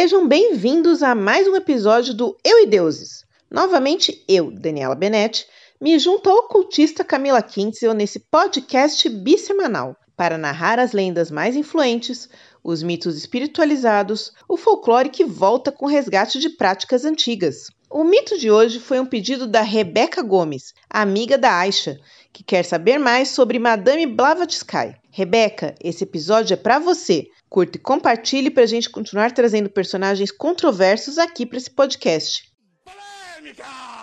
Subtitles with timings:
[0.00, 3.22] Sejam bem-vindos a mais um episódio do Eu e Deuses.
[3.50, 5.46] Novamente eu, Daniela Benetti,
[5.78, 12.30] me junto ao ocultista Camila Kintzel nesse podcast bissemanal para narrar as lendas mais influentes,
[12.64, 17.66] os mitos espiritualizados, o folclore que volta com resgate de práticas antigas.
[17.90, 22.00] O mito de hoje foi um pedido da Rebeca Gomes, amiga da Aisha,
[22.32, 24.94] que quer saber mais sobre Madame Blavatsky.
[25.10, 27.26] Rebeca, esse episódio é para você.
[27.50, 32.44] Curta e compartilhe para a gente continuar trazendo personagens controversos aqui para esse podcast.
[32.84, 33.99] Polêmica!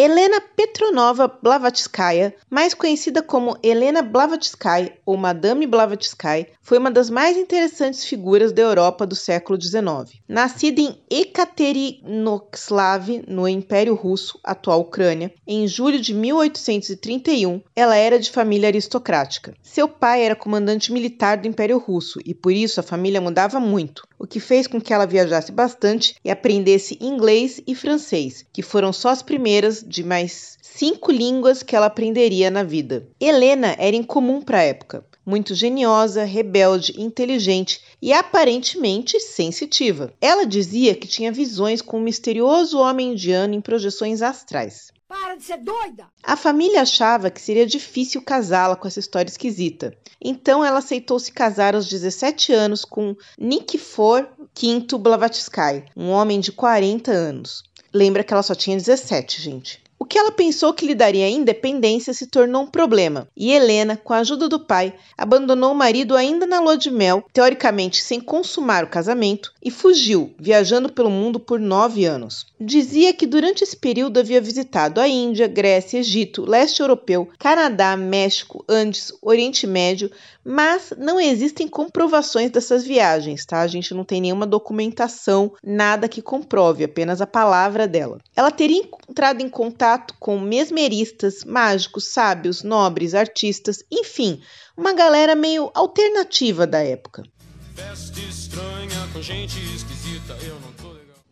[0.00, 7.36] Helena Petronova Blavatskaya, mais conhecida como Helena Blavatsky ou Madame Blavatsky, foi uma das mais
[7.36, 10.20] interessantes figuras da Europa do século XIX.
[10.28, 18.30] Nascida em Ekaterinoslav, no Império Russo, atual Ucrânia, em julho de 1831, ela era de
[18.30, 19.52] família aristocrática.
[19.64, 24.06] Seu pai era comandante militar do Império Russo e por isso a família mudava muito,
[24.28, 29.08] que fez com que ela viajasse bastante e aprendesse inglês e francês, que foram só
[29.08, 33.08] as primeiras de mais cinco línguas que ela aprenderia na vida.
[33.20, 40.12] Helena era incomum para a época, muito geniosa, rebelde, inteligente e aparentemente sensitiva.
[40.20, 44.92] Ela dizia que tinha visões com um misterioso homem indiano em projeções astrais.
[45.08, 46.06] Para de ser doida!
[46.22, 49.96] A família achava que seria difícil casá-la com essa história esquisita.
[50.20, 56.52] Então ela aceitou se casar aos 17 anos com Nikifor V Blavatsky, um homem de
[56.52, 57.62] 40 anos.
[57.90, 59.82] Lembra que ela só tinha 17, gente.
[60.08, 64.18] Que ela pensou que lhe daria independência se tornou um problema, e Helena, com a
[64.18, 68.88] ajuda do pai, abandonou o marido ainda na lua de mel, teoricamente sem consumar o
[68.88, 72.46] casamento, e fugiu, viajando pelo mundo por nove anos.
[72.58, 78.64] Dizia que durante esse período havia visitado a Índia, Grécia, Egito, leste europeu, Canadá, México,
[78.68, 80.10] Andes, Oriente Médio,
[80.44, 83.60] mas não existem comprovações dessas viagens, tá?
[83.60, 88.18] A gente não tem nenhuma documentação, nada que comprove, apenas a palavra dela.
[88.34, 94.40] Ela teria entrado em contato com mesmeristas, mágicos, sábios, nobres, artistas, enfim,
[94.76, 97.22] uma galera meio alternativa da época.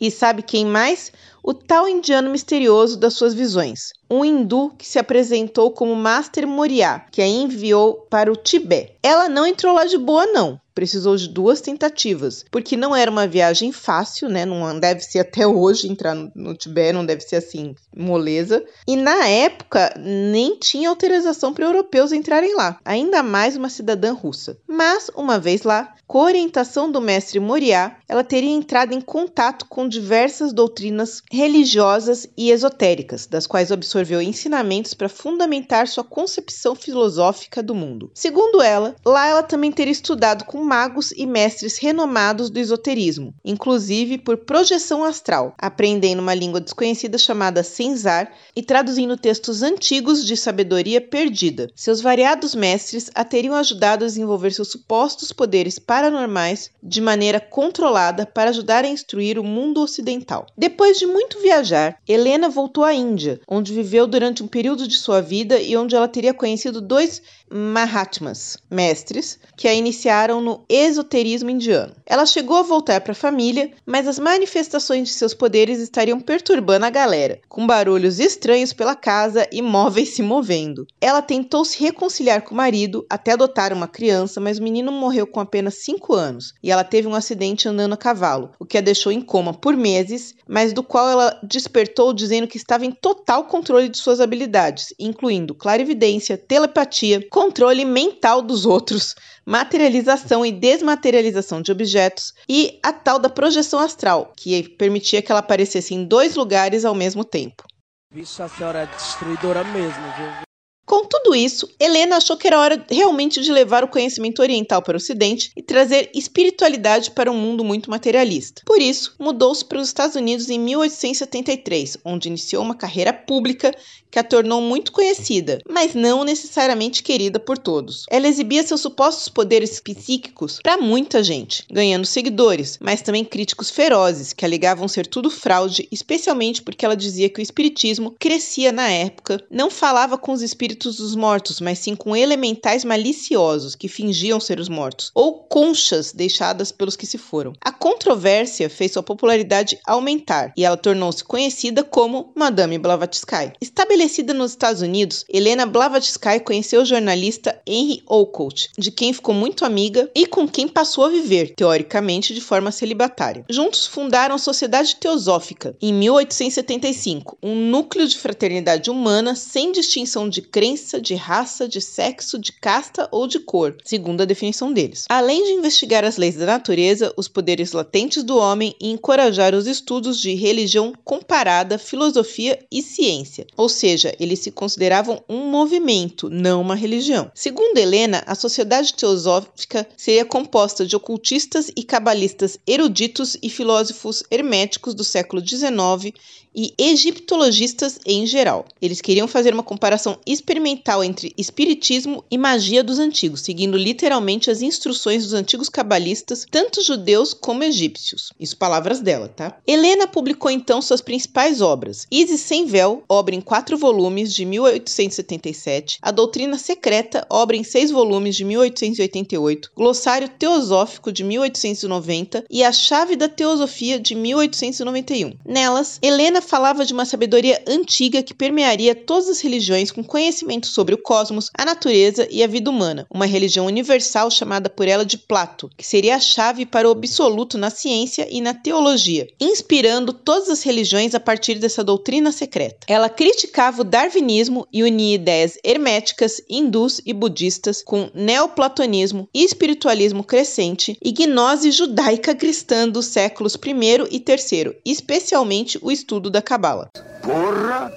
[0.00, 1.12] E sabe quem mais?
[1.42, 7.04] O tal indiano misterioso das suas visões, um hindu que se apresentou como Master Moriá,
[7.10, 8.94] que a enviou para o Tibete.
[9.02, 10.60] Ela não entrou lá de boa, não.
[10.74, 14.44] Precisou de duas tentativas, porque não era uma viagem fácil, né?
[14.44, 18.62] Não deve ser até hoje entrar no Tibete, não deve ser assim, moleza.
[18.86, 24.58] E na época nem tinha autorização para europeus entrarem lá, ainda mais uma cidadã russa.
[24.68, 29.88] Mas, uma vez lá, com orientação do mestre Moriá, ela teria entrado em contato com
[29.88, 37.62] diversas doutrinas religiosas e esotéricas, das quais observou absorveu ensinamentos para fundamentar sua concepção filosófica
[37.62, 38.10] do mundo.
[38.12, 44.18] Segundo ela, lá ela também teria estudado com magos e mestres renomados do esoterismo, inclusive
[44.18, 51.00] por projeção astral, aprendendo uma língua desconhecida chamada Senzar e traduzindo textos antigos de sabedoria
[51.00, 51.70] perdida.
[51.74, 58.26] Seus variados mestres a teriam ajudado a desenvolver seus supostos poderes paranormais de maneira controlada
[58.26, 60.46] para ajudar a instruir o mundo ocidental.
[60.56, 64.98] Depois de muito viajar, Helena voltou à Índia, onde viveu viveu durante um período de
[64.98, 71.48] sua vida e onde ela teria conhecido dois Mahatmas, mestres, que a iniciaram no esoterismo
[71.48, 71.94] indiano.
[72.04, 76.86] Ela chegou a voltar para a família, mas as manifestações de seus poderes estariam perturbando
[76.86, 80.86] a galera, com barulhos estranhos pela casa e móveis se movendo.
[81.00, 85.26] Ela tentou se reconciliar com o marido até adotar uma criança, mas o menino morreu
[85.26, 88.80] com apenas 5 anos e ela teve um acidente andando a cavalo, o que a
[88.80, 93.44] deixou em coma por meses, mas do qual ela despertou dizendo que estava em total
[93.44, 99.14] controle de suas habilidades, incluindo clarividência, telepatia, controle mental dos outros,
[99.44, 105.40] materialização e desmaterialização de objetos e a tal da projeção astral, que permitia que ela
[105.40, 107.64] aparecesse em dois lugares ao mesmo tempo.
[108.10, 110.46] Vixe, a senhora é destruidora mesmo, viu?
[110.86, 114.94] Com tudo isso, Helena achou que era hora realmente de levar o conhecimento oriental para
[114.94, 118.62] o Ocidente e trazer espiritualidade para um mundo muito materialista.
[118.64, 123.74] Por isso, mudou-se para os Estados Unidos em 1873, onde iniciou uma carreira pública
[124.08, 128.04] que a tornou muito conhecida, mas não necessariamente querida por todos.
[128.08, 134.32] Ela exibia seus supostos poderes psíquicos para muita gente, ganhando seguidores, mas também críticos ferozes
[134.32, 139.44] que alegavam ser tudo fraude, especialmente porque ela dizia que o espiritismo crescia na época,
[139.50, 144.38] não falava com os espíritos espíritos dos mortos, mas sim com elementais maliciosos que fingiam
[144.38, 147.54] ser os mortos, ou conchas deixadas pelos que se foram.
[147.60, 153.52] A controvérsia fez sua popularidade aumentar e ela tornou-se conhecida como Madame Blavatsky.
[153.60, 159.64] Estabelecida nos Estados Unidos, Helena Blavatsky conheceu o jornalista Henry Olcott, de quem ficou muito
[159.64, 163.44] amiga e com quem passou a viver, teoricamente de forma celibatária.
[163.48, 170.42] Juntos fundaram a Sociedade Teosófica em 1875, um núcleo de fraternidade humana sem distinção de
[170.42, 170.65] crença,
[171.00, 175.04] de raça, de sexo, de casta ou de cor, segundo a definição deles.
[175.08, 179.66] Além de investigar as leis da natureza, os poderes latentes do homem e encorajar os
[179.66, 183.46] estudos de religião comparada, filosofia e ciência.
[183.56, 187.30] Ou seja, eles se consideravam um movimento, não uma religião.
[187.34, 194.94] Segundo Helena, a sociedade teosófica seria composta de ocultistas e cabalistas eruditos e filósofos herméticos
[194.94, 196.12] do século XIX
[196.56, 198.64] e egiptologistas em geral.
[198.80, 204.62] Eles queriam fazer uma comparação experimental entre espiritismo e magia dos antigos, seguindo literalmente as
[204.62, 208.32] instruções dos antigos cabalistas, tanto judeus como egípcios.
[208.40, 209.58] Isso palavras dela, tá?
[209.66, 215.98] Helena publicou então suas principais obras: Isis sem véu, obra em quatro volumes de 1877,
[216.00, 222.72] A Doutrina Secreta, obra em seis volumes de 1888, Glossário Teosófico de 1890 e A
[222.72, 225.34] Chave da Teosofia de 1891.
[225.44, 230.94] Nelas, Helena falava de uma sabedoria antiga que permearia todas as religiões com conhecimento sobre
[230.94, 235.18] o cosmos, a natureza e a vida humana, uma religião universal chamada por ela de
[235.18, 240.48] Plato, que seria a chave para o absoluto na ciência e na teologia, inspirando todas
[240.48, 242.86] as religiões a partir dessa doutrina secreta.
[242.88, 250.96] Ela criticava o darwinismo e unia ideias herméticas, hindus e budistas com neoplatonismo, espiritualismo crescente
[251.02, 256.90] e gnose judaica cristã dos séculos I e III, especialmente o estudo da Cabala.
[257.22, 257.90] Porra!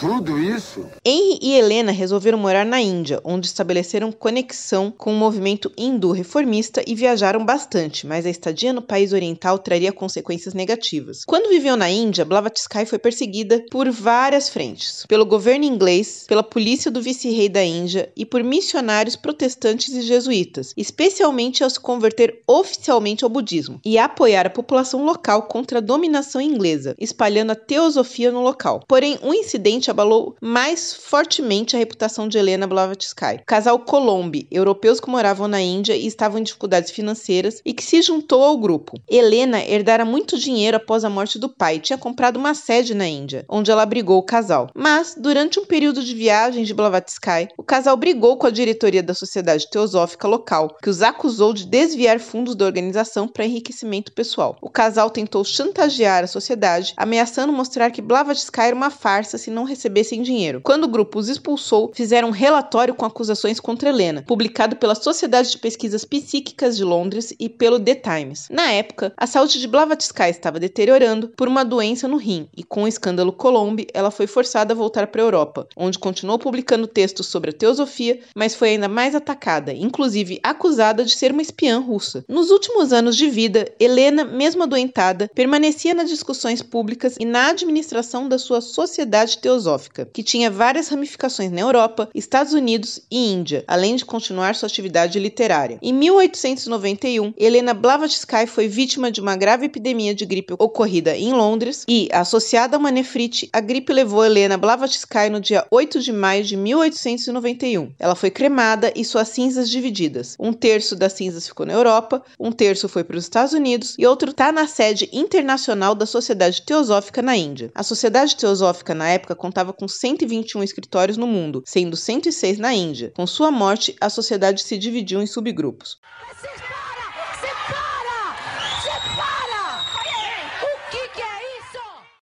[0.00, 0.86] Tudo isso?
[1.04, 6.82] Henry e Helena resolveram morar na Índia, onde estabeleceram conexão com o movimento hindu reformista
[6.86, 11.22] e viajaram bastante, mas a estadia no país oriental traria consequências negativas.
[11.26, 16.90] Quando viveu na Índia, Blavatsky foi perseguida por várias frentes: pelo governo inglês, pela polícia
[16.90, 23.22] do vice-rei da Índia e por missionários protestantes e jesuítas, especialmente ao se converter oficialmente
[23.22, 28.40] ao budismo e apoiar a população local contra a dominação inglesa, espalhando a teosofia no
[28.40, 28.82] local.
[28.88, 33.42] Porém, um incidente abalou mais fortemente a reputação de Helena Blavatsky.
[33.46, 38.02] Casal Colombi, europeus que moravam na Índia e estavam em dificuldades financeiras e que se
[38.02, 38.98] juntou ao grupo.
[39.08, 43.06] Helena herdara muito dinheiro após a morte do pai e tinha comprado uma sede na
[43.06, 44.70] Índia, onde ela abrigou o casal.
[44.74, 49.14] Mas, durante um período de viagem de Blavatsky, o casal brigou com a diretoria da
[49.14, 54.56] Sociedade Teosófica local, que os acusou de desviar fundos da organização para enriquecimento pessoal.
[54.60, 59.64] O casal tentou chantagear a sociedade, ameaçando mostrar que Blavatsky era uma farsa se não
[59.80, 60.60] recebessem dinheiro.
[60.62, 65.50] Quando o grupo os expulsou, fizeram um relatório com acusações contra Helena, publicado pela Sociedade
[65.50, 68.48] de Pesquisas Psíquicas de Londres e pelo The Times.
[68.50, 72.82] Na época, a saúde de Blavatsky estava deteriorando por uma doença no rim, e com
[72.82, 77.28] o escândalo Colombe, ela foi forçada a voltar para a Europa, onde continuou publicando textos
[77.28, 82.22] sobre a teosofia, mas foi ainda mais atacada, inclusive acusada de ser uma espiã russa.
[82.28, 88.28] Nos últimos anos de vida, Helena, mesmo adoentada, permanecia nas discussões públicas e na administração
[88.28, 93.62] da sua sociedade teosófica filosófica, que tinha várias ramificações na Europa, Estados Unidos e Índia,
[93.66, 95.78] além de continuar sua atividade literária.
[95.82, 101.84] Em 1891, Helena Blavatsky foi vítima de uma grave epidemia de gripe ocorrida em Londres
[101.86, 106.42] e, associada a uma nefrite, a gripe levou Helena Blavatsky no dia 8 de maio
[106.42, 107.92] de 1891.
[107.98, 110.36] Ela foi cremada e suas cinzas divididas.
[110.38, 114.06] Um terço das cinzas ficou na Europa, um terço foi para os Estados Unidos e
[114.06, 117.70] outro está na sede internacional da Sociedade Teosófica na Índia.
[117.74, 123.12] A Sociedade Teosófica na época contava com 121 escritórios no mundo, sendo 106 na Índia.
[123.16, 125.98] Com sua morte, a sociedade se dividiu em subgrupos.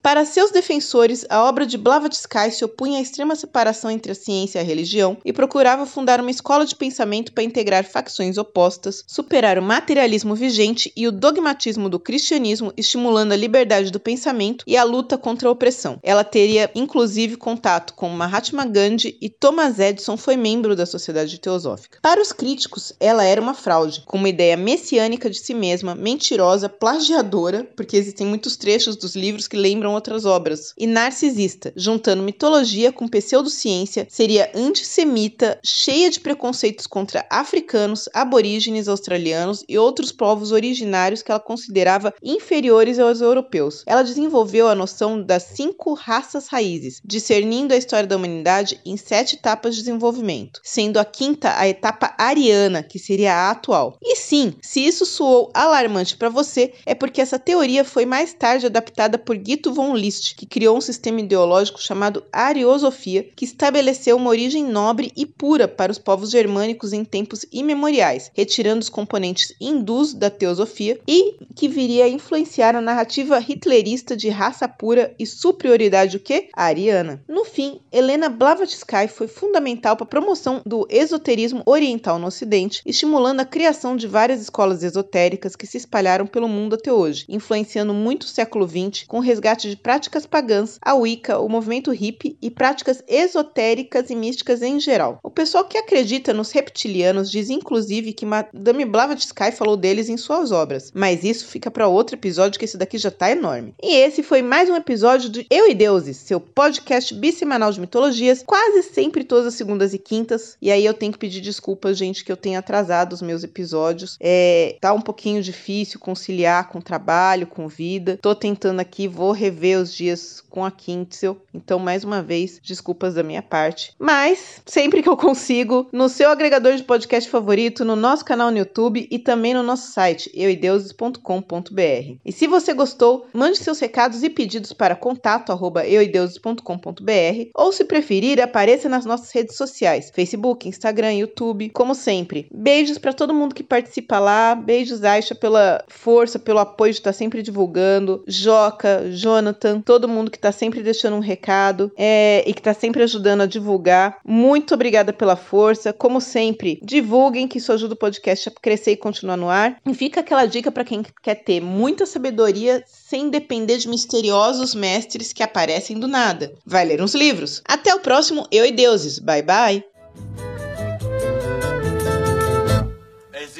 [0.08, 4.58] Para seus defensores, a obra de Blavatsky se opunha à extrema separação entre a ciência
[4.58, 9.58] e a religião e procurava fundar uma escola de pensamento para integrar facções opostas, superar
[9.58, 14.82] o materialismo vigente e o dogmatismo do cristianismo, estimulando a liberdade do pensamento e a
[14.82, 15.98] luta contra a opressão.
[16.02, 21.98] Ela teria inclusive contato com Mahatma Gandhi e Thomas Edison foi membro da Sociedade Teosófica.
[22.00, 26.66] Para os críticos, ela era uma fraude, com uma ideia messiânica de si mesma, mentirosa,
[26.66, 32.92] plagiadora, porque existem muitos trechos dos livros que lembram outras obras, e narcisista, juntando mitologia
[32.92, 41.20] com pseudociência, seria antissemita, cheia de preconceitos contra africanos, aborígenes australianos e outros povos originários
[41.20, 43.82] que ela considerava inferiores aos europeus.
[43.86, 49.34] Ela desenvolveu a noção das cinco raças raízes, discernindo a história da humanidade em sete
[49.36, 53.98] etapas de desenvolvimento, sendo a quinta a etapa ariana, que seria a atual.
[54.00, 58.66] E sim, se isso soou alarmante para você, é porque essa teoria foi mais tarde
[58.66, 64.30] adaptada por Guido von List, que criou um sistema ideológico chamado Ariosofia, que estabeleceu uma
[64.30, 70.12] origem nobre e pura para os povos germânicos em tempos imemoriais, retirando os componentes hindus
[70.12, 76.16] da teosofia e que viria a influenciar a narrativa hitlerista de raça pura e superioridade
[76.16, 76.48] o que?
[76.54, 77.22] Ariana.
[77.28, 83.40] No fim, Helena Blavatsky foi fundamental para a promoção do esoterismo oriental no ocidente, estimulando
[83.40, 88.24] a criação de várias escolas esotéricas que se espalharam pelo mundo até hoje, influenciando muito
[88.24, 92.50] o século XX com o resgate de práticas pagãs, a Wicca, o movimento hippie e
[92.50, 95.18] práticas esotéricas e místicas em geral.
[95.22, 100.50] O pessoal que acredita nos reptilianos diz inclusive que Madame Blavatsky falou deles em suas
[100.50, 103.74] obras, mas isso fica para outro episódio que esse daqui já tá enorme.
[103.82, 108.42] E esse foi mais um episódio de Eu e Deuses, seu podcast bissemanal de mitologias,
[108.44, 110.56] quase sempre todas as segundas e quintas.
[110.60, 114.16] E aí eu tenho que pedir desculpas, gente, que eu tenho atrasado os meus episódios.
[114.20, 118.18] É, tá um pouquinho difícil conciliar com trabalho, com vida.
[118.20, 121.36] Tô tentando aqui, vou rever os dias com a Quintzel.
[121.52, 123.92] Então, mais uma vez, desculpas da minha parte.
[123.98, 128.58] Mas, sempre que eu consigo, no seu agregador de podcast favorito, no nosso canal no
[128.58, 132.16] YouTube e também no nosso site, euideuses.com.br.
[132.24, 137.84] E se você gostou, mande seus recados e pedidos para contato arroba euideuses.com.br ou, se
[137.84, 142.48] preferir, apareça nas nossas redes sociais, Facebook, Instagram, YouTube, como sempre.
[142.52, 144.54] Beijos para todo mundo que participa lá.
[144.54, 148.22] Beijos, Aisha, pela força, pelo apoio de estar sempre divulgando.
[148.26, 149.10] Joca,
[149.48, 153.42] Jonathan, todo mundo que está sempre deixando um recado é, e que está sempre ajudando
[153.42, 154.18] a divulgar.
[154.24, 155.92] Muito obrigada pela força.
[155.92, 159.80] Como sempre, divulguem que isso ajuda o podcast a crescer e continuar no ar.
[159.86, 165.32] E fica aquela dica para quem quer ter muita sabedoria sem depender de misteriosos mestres
[165.32, 166.52] que aparecem do nada.
[166.64, 167.62] Vai ler uns livros.
[167.64, 169.18] Até o próximo Eu e Deuses.
[169.18, 169.97] Bye bye.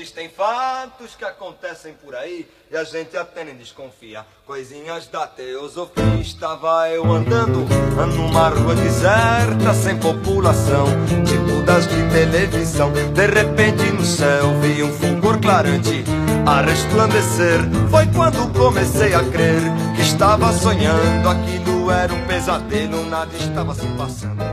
[0.09, 4.25] Existem fatos que acontecem por aí e a gente até nem desconfia.
[4.47, 6.03] Coisinhas da teosofia.
[6.19, 7.67] Estava eu andando
[8.17, 10.87] numa rua deserta, sem população,
[11.27, 12.91] tipo das de televisão.
[12.91, 16.03] De repente no céu vi um fulgor clarante
[16.47, 17.61] a resplandecer.
[17.91, 19.61] Foi quando comecei a crer
[19.95, 21.29] que estava sonhando.
[21.29, 24.48] Aquilo era um pesadelo, nada estava se passando.